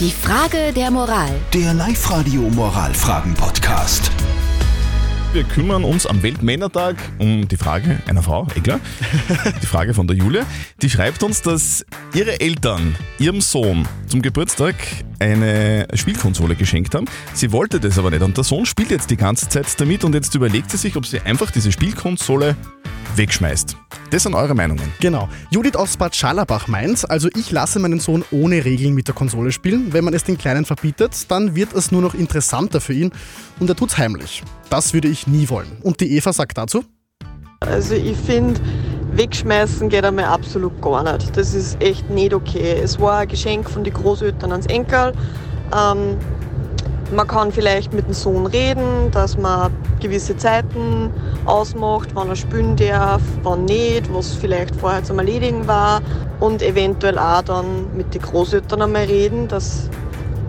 Die 0.00 0.10
Frage 0.10 0.72
der 0.74 0.90
Moral. 0.90 1.30
Der 1.52 1.72
Live-Radio 1.72 2.42
Moralfragen-Podcast. 2.50 4.10
Wir 5.32 5.44
kümmern 5.44 5.84
uns 5.84 6.04
am 6.04 6.20
Weltmännertag 6.20 6.96
um 7.18 7.46
die 7.46 7.56
Frage 7.56 8.02
einer 8.06 8.20
Frau, 8.20 8.48
eh 8.56 8.60
klar. 8.60 8.80
Die 9.62 9.66
Frage 9.66 9.94
von 9.94 10.08
der 10.08 10.16
Julia. 10.16 10.44
Die 10.82 10.90
schreibt 10.90 11.22
uns, 11.22 11.42
dass 11.42 11.86
ihre 12.12 12.40
Eltern 12.40 12.96
ihrem 13.20 13.40
Sohn 13.40 13.86
zum 14.08 14.20
Geburtstag 14.20 14.74
eine 15.20 15.86
Spielkonsole 15.94 16.56
geschenkt 16.56 16.96
haben. 16.96 17.04
Sie 17.32 17.52
wollte 17.52 17.78
das 17.78 17.96
aber 17.96 18.10
nicht 18.10 18.22
und 18.22 18.36
der 18.36 18.42
Sohn 18.44 18.66
spielt 18.66 18.90
jetzt 18.90 19.10
die 19.10 19.16
ganze 19.16 19.48
Zeit 19.48 19.80
damit 19.80 20.02
und 20.02 20.12
jetzt 20.14 20.34
überlegt 20.34 20.72
sie 20.72 20.76
sich, 20.76 20.96
ob 20.96 21.06
sie 21.06 21.20
einfach 21.20 21.52
diese 21.52 21.70
Spielkonsole 21.70 22.56
wegschmeißt. 23.14 23.76
Das 24.14 24.22
sind 24.22 24.36
eure 24.36 24.54
Meinungen. 24.54 24.92
Genau. 25.00 25.28
Judith 25.50 25.74
aus 25.74 25.96
Bad 25.96 26.14
Schallerbach 26.14 26.68
meint, 26.68 27.10
also 27.10 27.28
ich 27.34 27.50
lasse 27.50 27.80
meinen 27.80 27.98
Sohn 27.98 28.24
ohne 28.30 28.64
Regeln 28.64 28.94
mit 28.94 29.08
der 29.08 29.14
Konsole 29.16 29.50
spielen. 29.50 29.92
Wenn 29.92 30.04
man 30.04 30.14
es 30.14 30.22
den 30.22 30.38
Kleinen 30.38 30.64
verbietet, 30.64 31.28
dann 31.32 31.56
wird 31.56 31.72
es 31.72 31.90
nur 31.90 32.00
noch 32.00 32.14
interessanter 32.14 32.80
für 32.80 32.92
ihn 32.92 33.10
und 33.58 33.68
er 33.68 33.74
tut's 33.74 33.98
heimlich. 33.98 34.44
Das 34.70 34.94
würde 34.94 35.08
ich 35.08 35.26
nie 35.26 35.48
wollen. 35.48 35.66
Und 35.82 35.98
die 36.00 36.16
Eva 36.16 36.32
sagt 36.32 36.56
dazu, 36.56 36.84
Also 37.58 37.96
ich 37.96 38.16
finde, 38.18 38.60
wegschmeißen 39.14 39.88
geht 39.88 40.04
einmal 40.04 40.26
absolut 40.26 40.80
gar 40.80 41.02
nicht. 41.12 41.36
Das 41.36 41.52
ist 41.52 41.82
echt 41.82 42.08
nicht 42.08 42.34
okay. 42.34 42.78
Es 42.80 43.00
war 43.00 43.18
ein 43.18 43.26
Geschenk 43.26 43.68
von 43.68 43.82
den 43.82 43.94
Großeltern 43.94 44.52
ans 44.52 44.66
Enkel. 44.66 45.12
Ähm, 45.76 46.18
man 47.12 47.26
kann 47.26 47.52
vielleicht 47.52 47.92
mit 47.92 48.06
dem 48.06 48.14
Sohn 48.14 48.46
reden, 48.46 49.10
dass 49.10 49.36
man 49.36 49.72
gewisse 50.00 50.36
Zeiten 50.36 51.10
ausmacht, 51.44 52.10
wann 52.14 52.28
er 52.28 52.36
spielen 52.36 52.76
darf, 52.76 53.22
wann 53.42 53.64
nicht, 53.64 54.12
was 54.12 54.34
vielleicht 54.34 54.74
vorher 54.76 55.02
zum 55.04 55.18
Erledigen 55.18 55.66
war. 55.66 56.02
Und 56.40 56.62
eventuell 56.62 57.18
auch 57.18 57.42
dann 57.42 57.96
mit 57.96 58.14
den 58.14 58.22
Großeltern 58.22 58.82
einmal 58.82 59.04
reden, 59.04 59.48
dass 59.48 59.88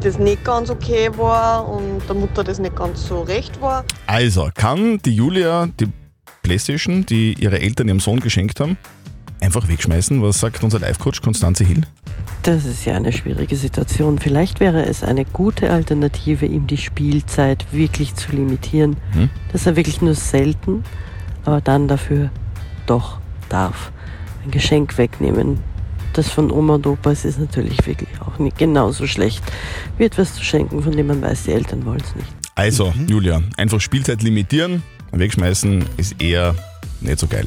das 0.00 0.18
nicht 0.18 0.44
ganz 0.44 0.70
okay 0.70 1.10
war 1.16 1.68
und 1.68 2.02
der 2.08 2.14
Mutter 2.14 2.44
das 2.44 2.58
nicht 2.58 2.76
ganz 2.76 3.06
so 3.06 3.22
recht 3.22 3.60
war. 3.60 3.84
Also, 4.06 4.50
kann 4.54 4.98
die 4.98 5.14
Julia 5.14 5.68
die 5.80 5.88
Playstation, 6.42 7.06
die 7.06 7.34
ihre 7.34 7.60
Eltern 7.60 7.88
ihrem 7.88 8.00
Sohn 8.00 8.20
geschenkt 8.20 8.60
haben, 8.60 8.76
einfach 9.40 9.66
wegschmeißen? 9.66 10.22
Was 10.22 10.40
sagt 10.40 10.62
unser 10.62 10.78
Live-Coach 10.78 11.22
Konstanze 11.22 11.64
Hill? 11.64 11.82
Das 12.44 12.66
ist 12.66 12.84
ja 12.84 12.94
eine 12.94 13.10
schwierige 13.10 13.56
Situation. 13.56 14.18
Vielleicht 14.18 14.60
wäre 14.60 14.84
es 14.84 15.02
eine 15.02 15.24
gute 15.24 15.70
Alternative, 15.70 16.44
ihm 16.44 16.66
die 16.66 16.76
Spielzeit 16.76 17.64
wirklich 17.72 18.14
zu 18.16 18.32
limitieren, 18.32 18.96
Hm? 19.12 19.30
dass 19.50 19.64
er 19.66 19.76
wirklich 19.76 20.02
nur 20.02 20.14
selten, 20.14 20.84
aber 21.46 21.62
dann 21.62 21.88
dafür 21.88 22.30
doch 22.86 23.18
darf. 23.48 23.90
Ein 24.44 24.50
Geschenk 24.50 24.98
wegnehmen, 24.98 25.58
das 26.12 26.28
von 26.28 26.50
Oma 26.50 26.74
und 26.74 26.86
Opa 26.86 27.12
ist, 27.12 27.24
ist 27.24 27.38
natürlich 27.40 27.86
wirklich 27.86 28.10
auch 28.20 28.38
nicht 28.38 28.58
genauso 28.58 29.06
schlecht, 29.06 29.42
wie 29.96 30.04
etwas 30.04 30.34
zu 30.34 30.44
schenken, 30.44 30.82
von 30.82 30.92
dem 30.92 31.06
man 31.06 31.22
weiß, 31.22 31.44
die 31.44 31.52
Eltern 31.52 31.84
wollen 31.86 32.02
es 32.04 32.14
nicht. 32.14 32.28
Also, 32.56 32.92
Julia, 33.08 33.42
einfach 33.56 33.80
Spielzeit 33.80 34.22
limitieren, 34.22 34.82
wegschmeißen 35.12 35.82
ist 35.96 36.20
eher 36.22 36.54
nicht 37.00 37.18
so 37.18 37.26
geil. 37.26 37.46